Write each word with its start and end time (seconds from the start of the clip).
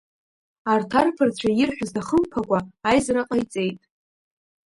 Арҭ 0.71 0.91
арԥарцәа 0.99 1.49
ирҳәаз 1.51 1.91
дахымԥакәа 1.95 2.59
аизара 2.89 3.27
ҟаиҵеит. 3.27 3.79